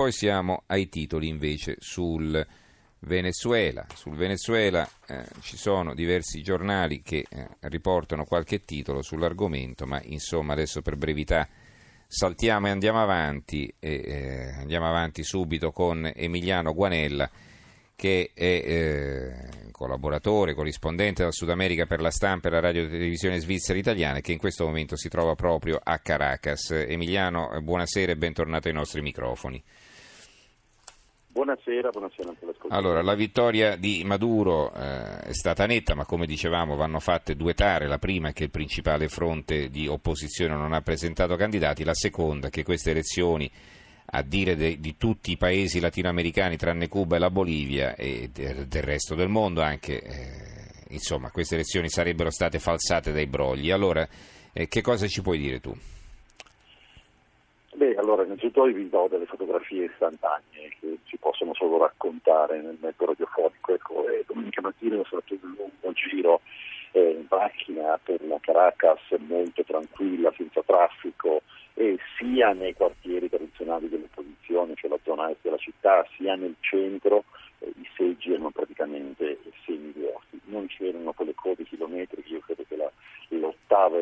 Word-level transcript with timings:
Poi 0.00 0.12
siamo 0.12 0.62
ai 0.68 0.88
titoli 0.88 1.28
invece 1.28 1.76
sul 1.78 2.46
Venezuela. 3.00 3.84
Sul 3.94 4.16
Venezuela 4.16 4.88
eh, 5.06 5.26
ci 5.42 5.58
sono 5.58 5.92
diversi 5.92 6.42
giornali 6.42 7.02
che 7.02 7.26
eh, 7.28 7.48
riportano 7.68 8.24
qualche 8.24 8.64
titolo 8.64 9.02
sull'argomento, 9.02 9.84
ma 9.84 10.00
insomma 10.04 10.54
adesso 10.54 10.80
per 10.80 10.96
brevità 10.96 11.46
saltiamo 12.06 12.68
e 12.68 12.70
andiamo 12.70 13.02
avanti, 13.02 13.70
e, 13.78 14.02
eh, 14.02 14.52
andiamo 14.60 14.88
avanti 14.88 15.22
subito 15.22 15.70
con 15.70 16.10
Emiliano 16.14 16.72
Guanella 16.72 17.30
che 17.94 18.30
è 18.32 18.42
eh, 18.42 19.70
collaboratore, 19.70 20.54
corrispondente 20.54 21.24
dal 21.24 21.34
Sud 21.34 21.50
America 21.50 21.84
per 21.84 22.00
la 22.00 22.10
stampa 22.10 22.48
e 22.48 22.52
la 22.52 22.60
radio 22.60 22.88
televisione 22.88 23.38
svizzera 23.38 23.78
italiana 23.78 24.20
che 24.20 24.32
in 24.32 24.38
questo 24.38 24.64
momento 24.64 24.96
si 24.96 25.10
trova 25.10 25.34
proprio 25.34 25.78
a 25.82 25.98
Caracas. 25.98 26.70
Emiliano, 26.70 27.50
buonasera 27.60 28.12
e 28.12 28.16
bentornato 28.16 28.68
ai 28.68 28.74
nostri 28.74 29.02
microfoni. 29.02 29.62
Buonasera, 31.32 31.90
buonasera 31.90 32.28
anche 32.28 32.44
all'ascoltatore. 32.44 32.74
Allora, 32.74 33.02
la 33.02 33.14
vittoria 33.14 33.76
di 33.76 34.02
Maduro 34.04 34.74
eh, 34.74 35.20
è 35.20 35.32
stata 35.32 35.64
netta, 35.64 35.94
ma 35.94 36.04
come 36.04 36.26
dicevamo 36.26 36.74
vanno 36.74 36.98
fatte 36.98 37.36
due 37.36 37.54
tare. 37.54 37.86
La 37.86 37.98
prima 37.98 38.30
è 38.30 38.32
che 38.32 38.44
il 38.44 38.50
principale 38.50 39.08
fronte 39.08 39.68
di 39.68 39.86
opposizione 39.86 40.56
non 40.56 40.72
ha 40.72 40.80
presentato 40.80 41.36
candidati, 41.36 41.84
la 41.84 41.94
seconda 41.94 42.48
è 42.48 42.50
che 42.50 42.64
queste 42.64 42.90
elezioni, 42.90 43.48
a 44.06 44.22
dire 44.22 44.56
de, 44.56 44.80
di 44.80 44.96
tutti 44.96 45.30
i 45.30 45.36
paesi 45.36 45.78
latinoamericani 45.78 46.56
tranne 46.56 46.88
Cuba 46.88 47.14
e 47.14 47.20
la 47.20 47.30
Bolivia 47.30 47.94
e 47.94 48.28
del, 48.32 48.66
del 48.66 48.82
resto 48.82 49.14
del 49.14 49.28
mondo 49.28 49.60
anche, 49.60 50.02
eh, 50.02 50.84
insomma, 50.88 51.30
queste 51.30 51.54
elezioni 51.54 51.88
sarebbero 51.88 52.30
state 52.30 52.58
falsate 52.58 53.12
dai 53.12 53.28
brogli. 53.28 53.70
Allora, 53.70 54.06
eh, 54.52 54.66
che 54.66 54.80
cosa 54.80 55.06
ci 55.06 55.22
puoi 55.22 55.38
dire 55.38 55.60
tu? 55.60 55.72
Allora 57.96 58.24
innanzitutto 58.24 58.64
vi 58.64 58.88
do 58.88 59.06
delle 59.08 59.26
fotografie 59.26 59.84
istantanee 59.84 60.76
che 60.80 60.98
ci 61.04 61.16
possono 61.18 61.54
solo 61.54 61.78
raccontare 61.78 62.60
nel 62.60 62.78
mezzo 62.80 63.04
radiofonico. 63.06 63.74
Ecco, 63.74 64.08
eh, 64.08 64.24
domenica 64.26 64.60
mattina 64.60 64.98
ho 64.98 65.04
fatto 65.04 65.34
un 65.34 65.54
lungo 65.56 65.92
giro 65.92 66.40
eh, 66.92 67.10
in 67.10 67.26
macchina 67.28 67.98
per 68.02 68.24
la 68.26 68.38
Caracas 68.40 69.00
molto 69.18 69.62
tranquilla, 69.64 70.32
senza 70.36 70.62
traffico, 70.62 71.42
e 71.74 71.98
sia 72.18 72.52
nei 72.52 72.74
quartieri 72.74 73.28
tradizionali 73.28 73.88
dell'opposizione, 73.88 74.74
cioè 74.74 74.90
la 74.90 74.98
zona 75.04 75.30
est 75.30 75.38
della 75.42 75.56
città, 75.56 76.06
sia 76.16 76.34
nel 76.34 76.56
centro, 76.60 77.24
eh, 77.60 77.72
i 77.76 77.88
seggi 77.96 78.32
erano 78.32 78.50
praticamente 78.50 79.38
semivuoti. 79.64 80.40
Non 80.44 80.66
c'erano 80.66 81.12
quelle 81.12 81.34
code 81.34 81.64
chilometriche, 81.64 82.28
io 82.28 82.40
credo 82.40 82.64
che 82.68 82.76
la, 82.76 82.90
l'ottava 83.28 84.00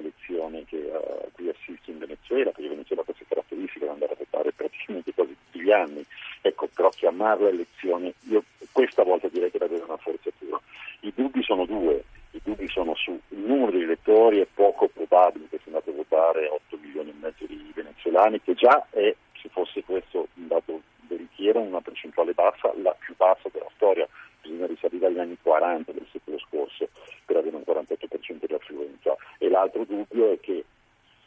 elezione 0.59 0.65
che, 0.65 0.91
a 0.93 1.29
cui 1.33 1.49
assisto 1.49 1.91
in 1.91 1.99
Venezuela, 1.99 2.51
perché 2.51 2.69
Venezuela 2.69 3.03
ha 3.03 3.05
questa 3.05 3.25
caratteristica 3.29 3.85
di 3.85 3.91
andare 3.91 4.13
a 4.13 4.17
votare 4.17 4.53
praticamente 4.53 5.13
quasi 5.15 5.37
tutti 5.45 5.61
gli 5.63 5.71
anni, 5.71 6.05
ecco, 6.41 6.69
però 6.75 6.89
chiamarla 6.91 7.49
elezione, 7.49 8.15
io 8.29 8.45
questa 8.73 9.03
volta 9.03 9.29
direi 9.29 9.51
che 9.51 9.59
davvero 9.59 9.85
una 9.85 9.97
forzatura. 9.97 10.61
I 11.01 11.13
dubbi 11.15 11.43
sono 11.43 11.65
due, 11.65 12.03
i 12.33 12.41
dubbi 12.43 12.69
sono 12.69 12.95
sul 12.95 13.21
numero 13.29 13.73
di 13.73 13.83
elettori, 13.83 14.41
è 14.41 14.47
poco 14.53 14.89
probabile 14.89 15.47
che 15.49 15.59
sia 15.63 15.73
andato 15.73 15.91
a 15.91 15.95
votare 15.95 16.49
8 16.49 16.79
milioni 16.81 17.11
e 17.11 17.15
mezzo 17.21 17.45
di 17.47 17.73
venezuelani, 17.75 18.41
che 18.43 18.55
già 18.55 18.87
è, 18.91 19.15
se 19.41 19.49
fosse 19.49 19.83
questo 19.85 20.29
un 20.35 20.49
dato 20.49 20.81
veritiero, 21.07 21.61
una 21.61 21.81
percentuale 21.81 22.33
bassa, 22.33 22.73
la 22.83 22.95
più 22.99 23.15
bassa 23.17 23.49
della 23.53 23.71
storia, 23.75 24.07
bisogna 24.41 24.67
risalire 24.67 25.07
agli 25.07 25.19
anni 25.19 25.37
40 25.41 25.93
del 25.93 26.07
secolo 26.11 26.39
scorso 26.39 26.89
per 27.25 27.37
avere 27.37 27.57
un 27.57 27.63
48% 27.67 28.47
di 28.47 28.55
affluenza. 28.55 29.17
E 29.39 29.48
l'altro 29.59 29.85
dubbio 29.85 30.33
è 30.33 30.41
che 30.41 30.65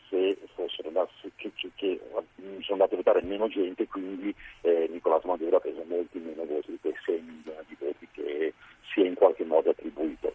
se 0.10 0.38
fossero 0.56 0.90
andati, 0.90 1.32
che, 1.36 1.52
che, 1.56 1.70
che 1.76 2.00
sono 2.10 2.84
andati 2.84 2.94
a 2.94 2.98
votare 2.98 3.22
meno 3.24 3.48
gente, 3.48 3.88
quindi 3.88 4.36
eh, 4.62 4.90
Nicolás 4.92 5.24
Maduro 5.24 5.56
ha 5.56 5.60
preso 5.60 5.84
molti 5.88 6.20
meno 6.20 6.46
voti 6.46 6.72
di 6.72 6.78
quei 6.82 6.96
6 7.06 7.22
milioni 7.22 7.66
di 7.68 7.78
voti 7.80 8.08
che 8.12 8.54
si 8.94 9.02
è 9.02 9.06
in 9.06 9.16
qualche 9.16 9.46
modo 9.46 9.70
attribuito. 9.70 10.34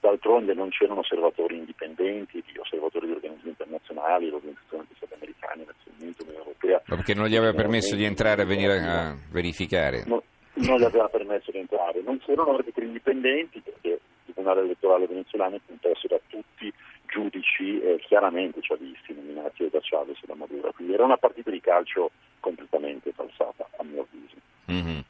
D'altronde 0.00 0.54
non 0.54 0.70
c'erano 0.70 1.00
osservatori 1.00 1.58
indipendenti, 1.58 2.42
osservatori 2.56 3.06
di 3.06 3.12
organismi 3.12 3.50
internazionali, 3.50 4.30
l'Organizzazione 4.30 4.84
degli 4.88 4.96
Stati 4.96 5.14
Americani, 5.14 5.64
Nazioni 5.66 5.96
Unite, 6.00 6.22
Unione 6.22 6.38
Europea. 6.38 6.82
Ma 6.86 6.96
perché 6.96 7.14
non 7.14 7.26
gli 7.26 7.36
aveva 7.36 7.52
permesso 7.52 7.94
di 7.94 8.04
entrare 8.04 8.42
e 8.42 8.46
venire 8.46 8.78
a 8.78 9.14
verificare? 9.30 10.04
No, 10.06 10.22
non 10.54 10.78
gli 10.78 10.84
aveva 10.84 11.08
permesso 11.08 11.50
di 11.50 11.58
entrare. 11.58 12.00
Non 12.00 12.18
c'erano 12.20 12.54
arbitri 12.54 12.86
indipendenti 12.86 13.60
perché 13.60 13.88
il 13.88 14.00
Tribunale 14.24 14.60
elettorale 14.62 15.06
venezuelano 15.06 15.56
è 15.56 15.60
composto 15.66 16.06
da 16.06 16.20
tutti 16.28 16.72
giudici 17.18 17.80
eh, 17.80 17.98
chiaramente 18.06 18.60
chavisti 18.60 19.12
nominati 19.12 19.68
da 19.70 19.80
Chavez 19.82 20.18
e 20.22 20.26
da 20.26 20.34
Maduro. 20.34 20.72
Quindi 20.72 20.94
era 20.94 21.04
una 21.04 21.16
partita 21.16 21.50
di 21.50 21.60
calcio 21.60 22.10
completamente 22.38 23.12
falsata, 23.12 23.68
a 23.76 23.82
mio 23.82 24.06
avviso. 24.06 24.36
Mm-hmm. 24.70 25.00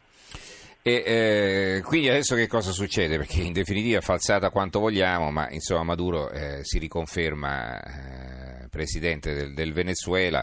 E, 0.82 1.02
eh, 1.04 1.82
quindi 1.84 2.08
adesso 2.08 2.34
che 2.34 2.46
cosa 2.46 2.70
succede? 2.72 3.19
Perché 3.19 3.42
in 3.42 3.52
definitiva 3.52 4.00
falsata 4.00 4.50
quanto 4.50 4.80
vogliamo, 4.80 5.30
ma 5.30 5.50
insomma 5.50 5.82
Maduro 5.82 6.30
eh, 6.30 6.60
si 6.62 6.78
riconferma 6.78 7.78
eh, 7.82 8.69
presidente 8.70 9.34
del, 9.34 9.52
del 9.52 9.72
Venezuela, 9.75 10.42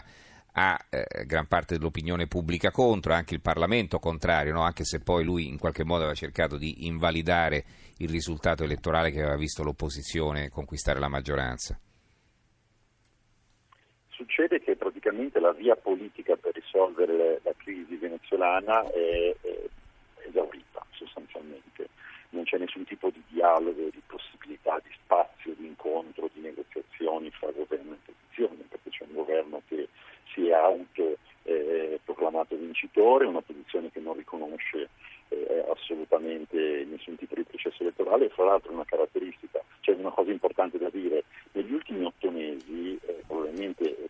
ha 0.58 0.78
eh, 0.88 1.26
gran 1.26 1.46
parte 1.46 1.76
dell'opinione 1.76 2.26
pubblica 2.26 2.70
contro, 2.70 3.12
anche 3.12 3.34
il 3.34 3.42
Parlamento 3.42 3.98
contrario, 3.98 4.54
no? 4.54 4.62
anche 4.62 4.84
se 4.84 5.00
poi 5.00 5.22
lui 5.22 5.48
in 5.48 5.58
qualche 5.58 5.84
modo 5.84 6.00
aveva 6.00 6.14
cercato 6.14 6.56
di 6.56 6.86
invalidare 6.86 7.64
il 7.98 8.08
risultato 8.08 8.64
elettorale 8.64 9.10
che 9.10 9.20
aveva 9.20 9.36
visto 9.36 9.62
l'opposizione 9.62 10.48
conquistare 10.48 10.98
la 10.98 11.08
maggioranza. 11.08 11.78
Succede 14.08 14.60
che 14.60 14.76
praticamente 14.76 15.40
la 15.40 15.52
via 15.52 15.76
politica 15.76 16.36
per 16.36 16.54
risolvere 16.54 17.40
la 17.44 17.52
crisi 17.54 17.96
venezuelana 17.96 18.90
è, 18.90 19.36
è 19.38 19.64
esaurita 20.26 20.82
sostanzialmente. 20.92 21.88
Non 22.30 22.44
c'è 22.44 22.56
nessun 22.56 22.84
tipo 22.84 23.10
di 23.10 23.22
dialogo, 23.28 23.90
di 23.90 24.02
possibilità, 24.06 24.80
di 24.82 24.94
spazio, 25.04 25.52
di 25.54 25.66
incontro, 25.66 26.30
di 26.32 26.40
negoziazioni 26.40 27.30
fra 27.30 27.50
governo 27.50 27.92
e 27.92 27.96
opposizione, 28.00 28.64
perché 28.70 28.88
c'è 28.88 29.04
un 29.06 29.14
governo 29.14 29.60
che 29.68 29.88
si 30.36 30.48
è 30.48 30.52
auto 30.52 31.16
eh, 31.44 31.98
vincitore, 32.96 33.26
una 33.26 33.42
posizione 33.42 33.90
che 33.90 34.00
non 34.00 34.16
riconosce 34.16 34.88
eh, 35.28 35.64
assolutamente 35.70 36.86
nessun 36.88 37.16
tipo 37.16 37.34
di 37.34 37.44
processo 37.44 37.82
elettorale 37.82 38.26
e 38.26 38.28
fra 38.30 38.44
l'altro 38.44 38.72
una 38.72 38.84
caratteristica, 38.84 39.60
cioè 39.80 39.94
una 39.96 40.10
cosa 40.10 40.30
importante 40.30 40.78
da 40.78 40.88
dire, 40.88 41.24
negli 41.52 41.72
ultimi 41.72 42.04
otto 42.04 42.30
mesi 42.30 42.98
eh, 43.06 43.22
probabilmente 43.26 43.84
eh, 43.84 44.08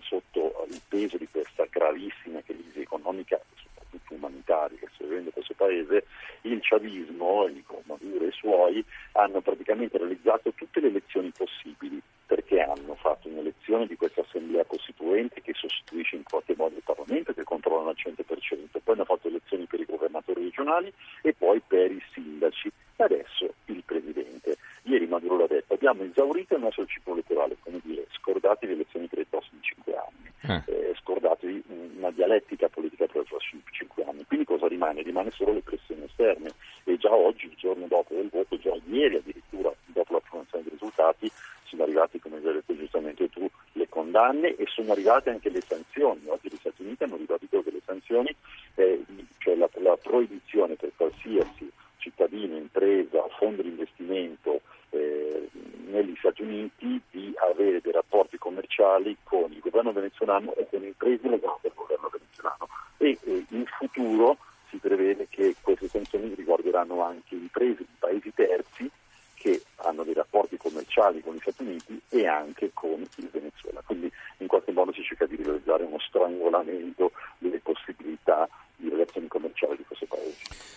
sotto 0.00 0.66
il 0.68 0.80
peso 0.88 1.16
di 1.16 1.28
questa 1.30 1.66
gravissima 1.70 2.40
crisi 2.42 2.80
economica 2.80 3.40
soprattutto 3.54 4.14
umanitaria 4.14 4.78
che 4.78 4.88
si 4.96 5.04
vivendo 5.04 5.30
questo 5.30 5.54
paese, 5.54 6.04
il 6.42 6.58
chavismo, 6.60 7.46
Maduro 7.84 8.24
e 8.24 8.28
i 8.28 8.32
suoi, 8.32 8.84
hanno 9.12 9.40
praticamente 9.40 9.98
realizzato 9.98 10.52
tutte 10.52 10.80
le 10.80 10.88
elezioni 10.88 11.32
possibili 11.36 12.00
perché 12.48 12.62
hanno 12.62 12.94
fatto 12.94 13.28
un'elezione 13.28 13.86
di 13.86 13.96
questa 13.96 14.22
assemblea 14.22 14.64
costituente 14.64 15.42
che 15.42 15.52
sostituisce 15.52 16.16
in 16.16 16.22
qualche 16.22 16.54
modo 16.56 16.76
il 16.76 16.82
Parlamento 16.82 17.34
che 17.34 17.44
controllano 17.44 17.90
al 17.90 17.96
100%, 17.98 18.80
poi 18.82 18.94
hanno 18.94 19.04
fatto 19.04 19.28
elezioni 19.28 19.66
per 19.66 19.80
i 19.80 19.84
governatori 19.84 20.44
regionali 20.44 20.90
e 21.20 21.34
poi 21.34 21.60
per 21.66 21.92
i 21.92 22.02
sindaci 22.12 22.72
e 22.96 23.04
adesso 23.04 23.52
il 23.66 23.82
Presidente. 23.84 24.56
Ieri 24.84 25.06
Maduro 25.06 25.36
l'ha 25.36 25.46
detto, 25.46 25.74
abbiamo 25.74 26.02
esaurito 26.04 26.54
il 26.54 26.62
nostro 26.62 26.86
ciclo 26.86 27.12
elettorale, 27.12 27.58
come 27.60 27.80
dire, 27.84 28.06
scordatevi 28.12 28.72
le 28.72 28.80
elezioni 28.80 29.06
per 29.06 29.18
i 29.18 29.26
prossimi 29.28 29.60
cinque 29.60 29.94
anni, 29.94 30.32
eh. 30.40 30.72
Eh, 30.72 30.94
scordatevi 31.02 31.62
una 31.98 32.10
dialettica 32.10 32.68
politica 32.68 33.06
per 33.06 33.22
i 33.22 33.28
prossimi 33.28 33.62
cinque 33.70 34.04
anni. 34.04 34.24
Quindi 34.24 34.46
cosa 34.46 34.66
rimane? 34.66 35.02
Rimane 35.02 35.30
solo 35.32 35.52
le 35.52 35.60
pressioni 35.60 36.04
esterne 36.04 36.52
e 36.84 36.96
già 36.96 37.12
oggi, 37.12 37.46
il 37.46 37.56
giorno 37.56 37.86
dopo 37.86 38.14
del 38.14 38.30
voto, 38.30 38.56
già 38.58 38.74
ieri 38.86 39.16
addirittura, 39.16 39.70
dopo 39.86 40.14
l'approvazione 40.14 40.64
dei 40.64 40.72
risultati, 40.72 41.30
sono 41.68 41.82
arrivati, 41.82 42.18
come 42.18 42.36
hai 42.36 42.42
detto 42.42 42.74
giustamente 42.76 43.28
tu, 43.28 43.48
le 43.72 43.88
condanne 44.28 44.54
e 44.56 44.66
sono 44.66 44.92
arrivate 44.92 45.30
anche 45.30 45.50
le 45.50 45.62
sanzioni. 45.66 46.20
Oggi 46.26 46.48
gli 46.48 46.56
Stati 46.58 46.82
Uniti 46.82 47.04
hanno 47.04 47.16
ribadito 47.16 47.62
che 47.62 47.70
le 47.70 47.80
sanzioni, 47.84 48.34
eh, 48.74 49.04
cioè 49.38 49.56
la, 49.56 49.68
la 49.80 49.96
proibizione 49.96 50.74
per 50.74 50.92
qualsiasi 50.96 51.70
cittadino, 51.98 52.56
impresa, 52.56 53.26
fondo 53.38 53.62
di 53.62 53.68
investimento 53.68 54.60
eh, 54.90 55.48
negli 55.86 56.14
Stati 56.18 56.42
Uniti 56.42 57.00
di 57.10 57.32
avere 57.50 57.80
dei 57.80 57.92
rapporti 57.92 58.38
commerciali 58.38 59.16
con 59.22 59.50
il 59.52 59.60
governo 59.60 59.92
venezuelano 59.92 60.54
e 60.54 60.66
con 60.70 60.84
imprese 60.84 61.28
legate 61.28 61.68
al 61.68 61.74
governo 61.74 62.10
venezuelano. 62.10 62.68
E 62.98 63.18
eh, 63.24 63.44
in 63.50 63.64
futuro 63.66 64.36
si 64.70 64.76
prevede 64.76 65.26
che 65.30 65.54
queste 65.62 65.88
sanzioni 65.88 66.34
riguarderanno 66.34 67.00
anche 67.02 67.34
imprese 67.34 67.78
di 67.78 67.96
paesi 67.98 68.32
terzi 68.34 68.90
che 69.38 69.62
hanno 69.76 70.02
dei 70.02 70.14
rapporti 70.14 70.56
commerciali 70.56 71.20
con 71.22 71.34
gli 71.34 71.40
Stati 71.40 71.62
Uniti 71.62 72.00
e 72.10 72.26
anche 72.26 72.70
con 72.74 73.00
il 73.16 73.28
Venezuela. 73.30 73.80
Quindi 73.86 74.12
in 74.38 74.46
qualche 74.48 74.72
modo 74.72 74.92
si 74.92 75.02
cerca 75.02 75.26
di 75.26 75.36
realizzare 75.36 75.86
uno 75.98 76.00
strangolamento 76.00 77.12
delle 77.38 77.58
possibilità 77.58 78.48
di 78.76 78.88
relazioni 78.88 79.26
commerciali 79.26 79.76
di 79.76 79.84
questo 79.84 80.06
paese. 80.06 80.76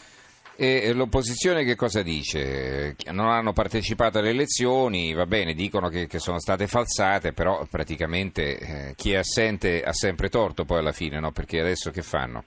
E 0.57 0.94
l'opposizione 0.94 1.63
che 1.63 1.75
cosa 1.75 2.03
dice? 2.03 2.95
Non 3.12 3.29
hanno 3.29 3.51
partecipato 3.51 4.19
alle 4.19 4.29
elezioni, 4.29 5.13
va 5.13 5.25
bene, 5.25 5.53
dicono 5.53 5.88
che, 5.88 6.06
che 6.06 6.19
sono 6.19 6.39
state 6.39 6.68
falsate, 6.68 7.33
però 7.33 7.65
praticamente 7.69 8.57
eh, 8.59 8.94
chi 8.95 9.13
è 9.13 9.18
assente 9.18 9.81
ha 9.81 9.94
sempre 9.94 10.29
torto 10.29 10.65
poi 10.65 10.79
alla 10.79 10.91
fine, 10.91 11.19
no? 11.19 11.31
perché 11.31 11.59
adesso 11.59 11.89
che 11.89 12.03
fanno? 12.03 12.44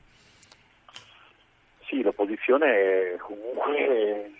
Sì, 1.88 2.02
l'opposizione 2.02 3.16
comunque 3.18 4.30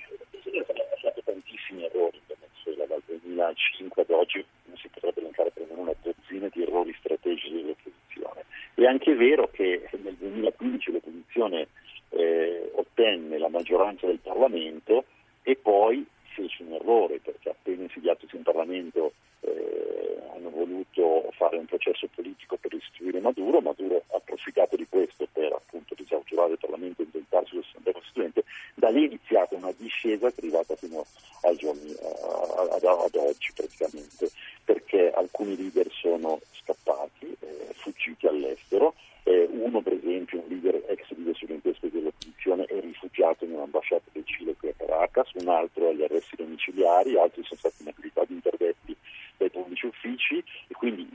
ha 0.60 0.96
fatto 1.02 1.22
tantissimi 1.25 1.84
errori 1.84 2.20
in 2.28 2.37
Venezuela, 2.38 2.87
dal 2.87 3.02
2005 3.06 4.02
ad 4.02 4.10
oggi 4.10 4.44
non 4.66 4.76
si 4.76 4.88
potrebbe 4.88 5.20
elencare 5.20 5.50
per 5.50 5.66
una 5.70 5.94
dozzina 6.00 6.48
di 6.52 6.62
errori 6.62 6.94
strategici 6.98 7.52
dell'opposizione. 7.52 8.44
È 8.84 8.86
anche 8.86 9.14
vero 9.14 9.48
che 9.50 9.88
nel 10.02 10.12
2015 10.12 10.92
l'opposizione 10.92 11.69
eh, 12.10 12.70
ottenne 12.75 13.38
la 13.38 13.48
maggioranza 13.48 14.06
del 14.06 14.19
Parlamento 14.19 15.06
e 15.42 15.56
poi 15.56 16.06
fece 16.34 16.64
un 16.64 16.75
errore 16.75 17.19
perché 17.19 17.48
appena 17.48 17.84
insediatosi 17.84 18.36
in 18.36 18.42
Parlamento 18.42 19.14
eh, 19.40 20.19
hanno 20.34 20.50
voluto 20.50 21.31
fare 21.32 21.56
un 21.56 21.64
processo 21.64 22.08
politico 22.14 22.58
per 22.58 22.75
istituire 22.75 23.20
Maduro, 23.20 23.62
Maduro 23.62 24.02
ha 24.10 24.16
approfittato 24.16 24.76
di 24.76 24.87
questo 24.87 25.26
per 25.32 25.52
appunto 25.52 25.94
disautorare 25.94 26.52
il 26.52 26.58
Parlamento 26.58 27.00
e 27.00 27.04
inventarsi 27.04 27.50
sull'Assemblea 27.52 27.94
Costituente, 27.94 28.44
da 28.75 28.90
lì 28.90 29.02
è 29.02 29.06
iniziata 29.06 29.54
una 29.54 29.72
discesa 29.76 30.28
che 30.28 30.34
è 30.37 30.38
arrivata 30.40 30.76
fino 30.76 31.06
ai 31.42 31.56
giorni, 31.56 31.90
uh, 31.90 32.75
ad, 32.75 32.84
ad, 32.84 33.14
oggi 33.14 33.52
praticamente, 33.54 34.30
perché 34.64 35.10
alcuni 35.10 35.56
leader 35.56 35.90
sono 35.90 36.40
scappati, 36.52 37.37
eh, 37.40 37.72
fuggiti 37.75 38.26
all'estero, 38.26 38.94
eh, 39.25 39.48
uno 39.50 39.80
per 39.80 39.94
esempio, 39.94 40.40
un 40.40 40.48
leader, 40.48 40.82
ex 40.88 41.10
leader 41.10 41.37
studentesco 41.37 41.88
dell'opposizione, 41.88 42.64
è 42.64 42.80
rifugiato 42.80 43.44
in 43.44 43.52
un'ambasciata 43.52 44.04
del 44.12 44.25
Cile 44.26 44.54
qui 44.56 44.69
a 44.69 44.75
Caracas, 44.76 45.30
un 45.34 45.48
altro 45.48 45.88
agli 45.88 46.02
arresti 46.02 46.37
domiciliari, 46.37 47.19
altri 47.19 47.42
sono 47.44 47.58
stati 47.58 47.82
in 47.82 47.88
abilità 47.88 48.25
di 48.25 48.34
interdetti 48.34 48.96
dai 49.37 49.50
pubblici 49.50 49.87
uffici 49.87 50.38
e 50.69 50.75
quindi 50.75 51.08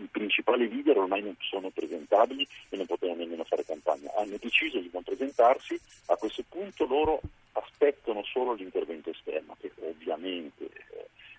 principali 0.49 0.69
leader 0.69 0.97
ormai 0.97 1.21
non 1.21 1.35
sono 1.39 1.69
presentabili 1.69 2.47
e 2.69 2.77
non 2.77 2.85
potevano 2.85 3.19
nemmeno 3.19 3.43
fare 3.43 3.63
campagna. 3.63 4.11
Hanno 4.15 4.37
deciso 4.39 4.79
di 4.79 4.89
non 4.91 5.03
presentarsi, 5.03 5.79
a 6.07 6.15
questo 6.15 6.43
punto 6.49 6.85
loro 6.85 7.21
aspettano 7.53 8.23
solo 8.23 8.53
l'intervento 8.53 9.11
esterno, 9.11 9.55
che 9.59 9.71
ovviamente 9.81 10.69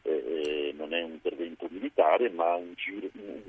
eh, 0.03 0.11
eh, 0.11 0.73
non 0.77 0.95
è 0.95 1.03
un 1.03 1.13
intervento 1.13 1.67
militare, 1.71 2.31
ma 2.31 2.55
un, 2.55 2.73
giro, 2.75 3.09
un, 3.15 3.43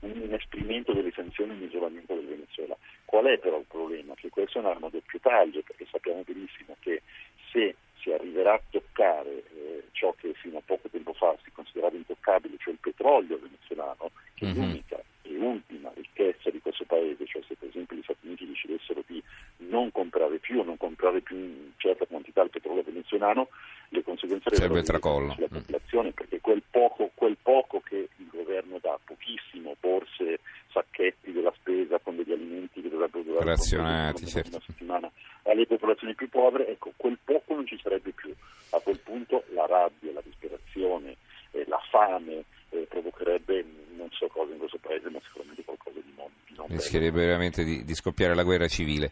un, 0.00 0.22
un 0.22 0.34
esprimento 0.34 0.92
delle 0.92 1.12
sanzioni 1.12 1.54
in 1.54 1.62
isolamento 1.64 2.14
del 2.14 2.26
Venezuela. 2.26 2.76
Qual 3.04 3.24
è 3.26 3.38
però 3.38 3.58
il 3.58 3.66
problema? 3.68 4.14
Che 4.14 4.28
questo 4.28 4.58
è 4.58 4.60
un'arma 4.60 4.86
a 4.86 4.90
doppio 4.90 5.18
taglio, 5.20 5.62
perché 5.62 5.86
sappiamo 5.90 6.22
benissimo 6.24 6.76
che 6.80 7.02
se 7.50 7.74
si 8.00 8.10
arriverà 8.10 8.54
a 8.54 8.62
toccare 8.68 9.30
eh, 9.30 9.82
ciò 10.02 10.12
che 10.18 10.34
fino 10.34 10.58
a 10.58 10.62
poco 10.64 10.88
tempo 10.88 11.12
fa 11.12 11.36
si 11.44 11.52
considerava 11.52 11.94
intoccabile, 11.94 12.56
cioè 12.58 12.72
il 12.72 12.80
petrolio 12.80 13.38
venezuelano, 13.38 14.10
che 14.34 14.46
mm-hmm. 14.46 14.54
è 14.54 14.58
mhm. 14.58 14.66
l'unica 14.66 15.02
e 15.22 15.38
ultima 15.38 15.92
ricchezza 15.94 16.50
di 16.50 16.60
questo 16.60 16.84
paese, 16.84 17.24
cioè 17.24 17.40
se 17.46 17.54
per 17.54 17.68
esempio 17.68 17.96
gli 17.96 18.02
Stati 18.02 18.26
Uniti 18.26 18.46
decidessero 18.48 19.04
di 19.06 19.22
non 19.68 19.92
comprare 19.92 20.38
più 20.38 20.58
o 20.58 20.64
non 20.64 20.76
comprare 20.76 21.20
più 21.20 21.36
in 21.36 21.70
certa 21.76 22.04
quantità 22.06 22.42
il 22.42 22.50
petrolio 22.50 22.82
venezuelano, 22.82 23.46
le 23.90 24.02
conseguenze 24.02 24.52
sarebbe 24.52 24.82
tracollo 24.82 25.34
sulla 25.34 25.46
popolazione, 25.48 26.08
mm. 26.08 26.12
perché 26.12 26.40
quel 26.40 26.62
poco, 26.68 27.10
quel 27.14 27.36
poco 27.40 27.80
che 27.80 28.08
il 28.16 28.26
governo 28.28 28.78
dà, 28.80 28.98
pochissimo, 29.04 29.76
borse, 29.78 30.40
sacchetti 30.72 31.30
della 31.30 31.52
spesa 31.54 31.98
con 32.00 32.16
degli 32.16 32.32
alimenti 32.32 32.80
che 32.80 32.88
dovrebbero 32.88 33.22
durare 33.22 33.44
razionati, 33.44 34.26
certo. 34.26 34.56
una 34.56 34.64
settimana 34.66 35.10
alle 35.44 35.66
popolazioni 35.66 36.14
più 36.14 36.28
povere, 36.28 36.68
ecco, 36.68 36.92
quel 36.96 37.18
poco 37.22 37.54
non 37.54 37.66
ci 37.66 37.78
sarebbe 37.80 38.10
più. 38.10 38.34
A 38.70 38.80
quel 38.80 38.98
punto 39.00 39.44
la 39.52 39.61
rabbia, 39.72 40.12
la 40.12 40.22
disperazione, 40.22 41.16
eh, 41.52 41.64
la 41.66 41.80
fame 41.90 42.44
eh, 42.70 42.86
provocherebbe 42.88 43.64
non 43.96 44.08
so 44.12 44.26
cosa 44.28 44.52
in 44.52 44.58
questo 44.58 44.78
paese, 44.78 45.08
ma 45.10 45.18
sicuramente 45.24 45.64
qualcosa 45.64 46.00
di 46.00 46.12
non, 46.16 46.28
di 46.46 46.54
non 46.56 46.66
Rischierebbe 46.68 47.24
veramente 47.24 47.64
di, 47.64 47.84
di 47.84 47.94
scoppiare 47.94 48.34
la 48.34 48.42
guerra 48.42 48.68
civile. 48.68 49.10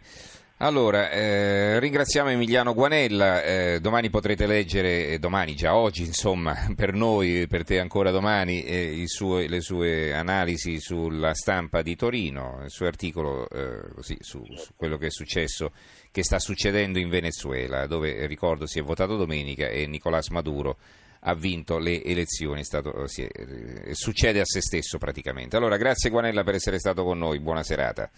Allora, 0.63 1.11
eh, 1.11 1.81
ringraziamo 1.81 2.29
Emiliano 2.29 2.75
Guanella, 2.75 3.43
eh, 3.43 3.81
domani 3.81 4.11
potrete 4.11 4.47
leggere, 4.47 5.07
eh, 5.07 5.19
domani 5.19 5.55
già 5.55 5.75
oggi 5.75 6.03
insomma, 6.03 6.55
per 6.77 6.93
noi, 6.93 7.47
per 7.47 7.65
te 7.65 7.79
ancora 7.79 8.11
domani, 8.11 8.63
eh, 8.65 9.05
suo, 9.07 9.39
le 9.39 9.63
sue 9.63 10.13
analisi 10.13 10.79
sulla 10.79 11.33
stampa 11.33 11.81
di 11.81 11.97
Torino, 11.97 12.61
il 12.63 12.69
suo 12.69 12.85
articolo 12.85 13.49
eh, 13.49 13.91
così, 13.95 14.19
su, 14.21 14.45
su, 14.55 14.75
quello 14.77 14.99
che 14.99 15.07
è 15.07 15.11
successo, 15.11 15.73
che 16.11 16.23
sta 16.23 16.39
succedendo 16.39 16.99
in 16.99 17.09
Venezuela, 17.09 17.87
dove 17.87 18.27
ricordo 18.27 18.67
si 18.67 18.81
è 18.81 18.83
votato 18.83 19.17
domenica 19.17 19.67
e 19.67 19.87
Nicolás 19.87 20.29
Maduro 20.29 20.77
ha 21.21 21.35
vinto 21.35 21.79
le 21.79 22.05
elezioni, 22.05 22.65
stato, 22.65 23.05
è, 23.05 23.93
succede 23.93 24.41
a 24.41 24.45
se 24.45 24.61
stesso 24.61 24.99
praticamente. 24.99 25.57
Allora, 25.57 25.79
grazie 25.79 26.11
Guanella 26.11 26.45
per 26.45 26.57
essere 26.57 26.79
stato 26.79 27.03
con 27.03 27.17
noi, 27.17 27.41
buona 27.41 27.63
serata. 27.63 28.11